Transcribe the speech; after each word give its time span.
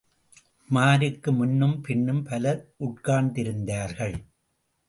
உமாருக்கு 0.69 1.31
முன்னும் 1.31 1.81
பின்னும் 1.81 2.23
பலர் 2.23 2.73
உட்கார்ந்திருந்தார்கள். 2.79 4.15